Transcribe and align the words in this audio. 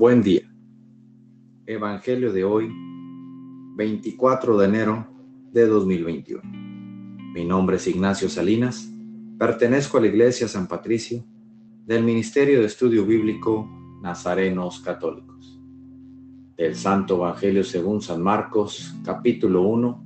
Buen 0.00 0.22
día. 0.22 0.50
Evangelio 1.66 2.32
de 2.32 2.42
hoy, 2.42 2.72
24 3.76 4.56
de 4.56 4.66
enero 4.66 5.06
de 5.52 5.66
2021. 5.66 6.40
Mi 7.34 7.44
nombre 7.44 7.76
es 7.76 7.86
Ignacio 7.86 8.30
Salinas, 8.30 8.90
pertenezco 9.38 9.98
a 9.98 10.00
la 10.00 10.06
Iglesia 10.06 10.48
San 10.48 10.68
Patricio 10.68 11.22
del 11.84 12.02
Ministerio 12.02 12.60
de 12.60 12.66
Estudio 12.68 13.04
Bíblico 13.04 13.68
Nazarenos 14.00 14.80
Católicos. 14.80 15.60
Del 16.56 16.76
Santo 16.76 17.16
Evangelio 17.16 17.62
según 17.62 18.00
San 18.00 18.22
Marcos, 18.22 18.94
capítulo 19.04 19.60
1, 19.64 20.02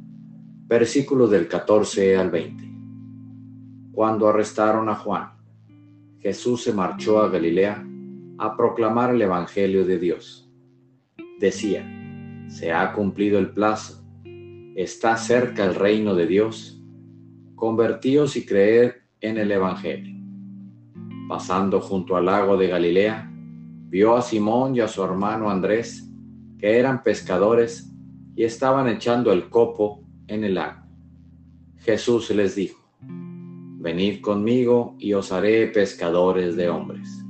versículos 0.67 1.31
del 1.31 1.47
14 1.47 2.17
al 2.17 2.33
20. 2.33 2.65
Cuando 3.93 4.27
arrestaron 4.27 4.89
a 4.89 4.97
Juan, 4.97 5.29
Jesús 6.19 6.65
se 6.65 6.73
marchó 6.73 7.21
a 7.21 7.29
Galilea 7.29 7.91
a 8.39 8.57
proclamar 8.57 9.15
el 9.15 9.23
Evangelio 9.23 9.85
de 9.85 9.99
Dios. 9.99 10.51
Decía, 11.39 11.85
se 12.49 12.73
ha 12.73 12.93
cumplido 12.93 13.39
el 13.39 13.51
plazo, 13.51 14.05
está 14.75 15.17
cerca 15.17 15.65
el 15.65 15.75
reino 15.75 16.15
de 16.15 16.27
Dios, 16.27 16.83
convertíos 17.55 18.37
y 18.37 18.45
creed 18.45 18.93
en 19.21 19.39
el 19.39 19.51
Evangelio. 19.53 20.15
Pasando 21.29 21.81
junto 21.81 22.17
al 22.17 22.27
lago 22.27 22.57
de 22.57 22.69
Galilea, 22.69 23.31
vio 23.89 24.17
a 24.17 24.23
Simón 24.23 24.77
y 24.77 24.81
a 24.81 24.89
su 24.89 25.03
hermano 25.03 25.51
Andrés, 25.51 26.11
que 26.59 26.79
eran 26.79 27.03
pescadores 27.03 27.91
y 28.37 28.45
estaban 28.45 28.89
echando 28.89 29.33
el 29.33 29.49
copo 29.49 30.05
en 30.27 30.45
el 30.45 30.55
lago. 30.55 30.83
Jesús 31.79 32.31
les 32.31 32.57
dijo, 32.57 32.81
venid 33.01 34.21
conmigo 34.21 34.97
y 34.99 35.13
os 35.13 35.31
haré 35.31 35.67
pescadores 35.69 36.57
de 36.57 36.69
hombres. 36.69 37.24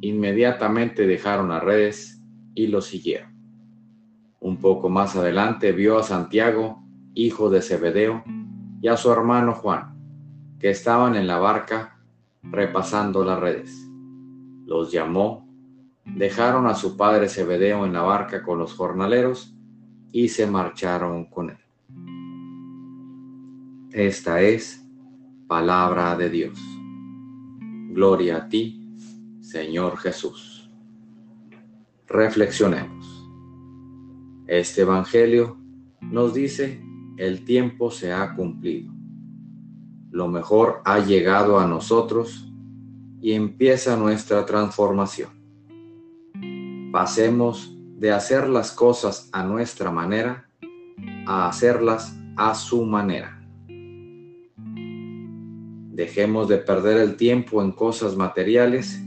Inmediatamente 0.00 1.06
dejaron 1.06 1.48
las 1.50 1.62
redes 1.62 2.22
y 2.54 2.68
lo 2.68 2.80
siguieron. 2.80 3.30
Un 4.40 4.56
poco 4.56 4.88
más 4.88 5.16
adelante 5.16 5.72
vio 5.72 5.98
a 5.98 6.02
Santiago, 6.02 6.82
hijo 7.14 7.50
de 7.50 7.60
Zebedeo, 7.60 8.24
y 8.80 8.88
a 8.88 8.96
su 8.96 9.12
hermano 9.12 9.52
Juan, 9.52 9.94
que 10.58 10.70
estaban 10.70 11.14
en 11.16 11.26
la 11.26 11.38
barca 11.38 12.00
repasando 12.42 13.24
las 13.24 13.38
redes. 13.38 13.86
Los 14.64 14.90
llamó, 14.90 15.46
dejaron 16.04 16.66
a 16.66 16.74
su 16.74 16.96
padre 16.96 17.28
Zebedeo 17.28 17.84
en 17.84 17.92
la 17.92 18.02
barca 18.02 18.42
con 18.42 18.58
los 18.58 18.72
jornaleros 18.74 19.54
y 20.12 20.28
se 20.28 20.46
marcharon 20.46 21.26
con 21.26 21.50
él. 21.50 21.58
Esta 23.92 24.40
es 24.40 24.86
palabra 25.46 26.16
de 26.16 26.30
Dios. 26.30 26.58
Gloria 27.90 28.36
a 28.36 28.48
ti, 28.48 28.79
Señor 29.50 29.96
Jesús. 29.96 30.70
Reflexionemos. 32.06 33.28
Este 34.46 34.82
Evangelio 34.82 35.56
nos 36.00 36.34
dice, 36.34 36.80
el 37.16 37.44
tiempo 37.44 37.90
se 37.90 38.12
ha 38.12 38.36
cumplido. 38.36 38.92
Lo 40.12 40.28
mejor 40.28 40.82
ha 40.84 41.00
llegado 41.00 41.58
a 41.58 41.66
nosotros 41.66 42.48
y 43.20 43.32
empieza 43.32 43.96
nuestra 43.96 44.46
transformación. 44.46 45.30
Pasemos 46.92 47.76
de 47.98 48.12
hacer 48.12 48.48
las 48.48 48.70
cosas 48.70 49.28
a 49.32 49.42
nuestra 49.42 49.90
manera 49.90 50.48
a 51.26 51.48
hacerlas 51.48 52.16
a 52.36 52.54
su 52.54 52.84
manera. 52.84 53.44
Dejemos 55.92 56.46
de 56.46 56.58
perder 56.58 56.98
el 56.98 57.16
tiempo 57.16 57.60
en 57.62 57.72
cosas 57.72 58.14
materiales 58.14 59.02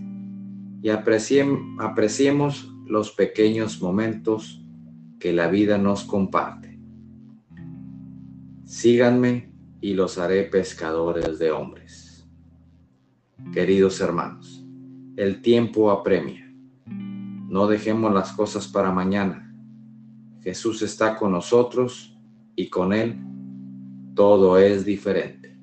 y 0.83 0.89
apreciemos 0.89 2.69
los 2.85 3.11
pequeños 3.11 3.81
momentos 3.81 4.61
que 5.17 5.31
la 5.31 5.47
vida 5.47 5.77
nos 5.77 6.03
comparte. 6.03 6.77
Síganme 8.65 9.53
y 9.79 9.93
los 9.93 10.17
haré 10.17 10.43
pescadores 10.43 11.39
de 11.39 11.51
hombres. 11.51 12.27
Queridos 13.53 14.01
hermanos, 14.01 14.67
el 15.15 15.41
tiempo 15.41 15.89
apremia. 15.89 16.53
No 16.85 17.65
dejemos 17.67 18.13
las 18.13 18.33
cosas 18.33 18.67
para 18.67 18.91
mañana. 18.91 19.55
Jesús 20.41 20.81
está 20.81 21.15
con 21.15 21.31
nosotros 21.31 22.19
y 22.57 22.69
con 22.69 22.91
Él 22.91 23.21
todo 24.15 24.57
es 24.57 24.83
diferente. 24.83 25.57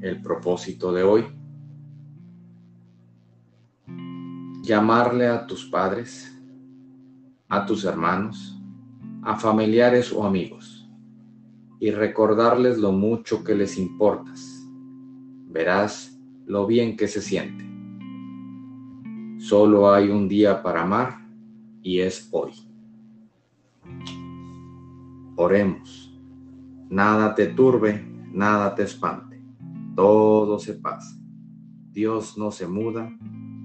El 0.00 0.22
propósito 0.22 0.94
de 0.94 1.02
hoy 1.02 1.26
llamarle 4.66 5.28
a 5.28 5.46
tus 5.46 5.64
padres, 5.64 6.36
a 7.48 7.64
tus 7.64 7.84
hermanos, 7.84 8.60
a 9.22 9.36
familiares 9.36 10.12
o 10.12 10.24
amigos 10.24 10.90
y 11.78 11.92
recordarles 11.92 12.76
lo 12.78 12.90
mucho 12.90 13.44
que 13.44 13.54
les 13.54 13.78
importas. 13.78 14.66
Verás 15.46 16.20
lo 16.46 16.66
bien 16.66 16.96
que 16.96 17.06
se 17.06 17.22
siente. 17.22 17.64
Solo 19.38 19.92
hay 19.92 20.08
un 20.08 20.26
día 20.26 20.64
para 20.64 20.82
amar 20.82 21.24
y 21.80 22.00
es 22.00 22.28
hoy. 22.32 22.50
Oremos. 25.36 26.12
Nada 26.88 27.36
te 27.36 27.46
turbe, 27.46 28.04
nada 28.32 28.74
te 28.74 28.82
espante. 28.82 29.40
Todo 29.94 30.58
se 30.58 30.74
pasa. 30.74 31.16
Dios 31.92 32.36
no 32.36 32.50
se 32.50 32.66
muda 32.66 33.16